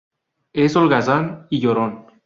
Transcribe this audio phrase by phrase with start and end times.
[0.53, 2.07] Es holgazán y llorón.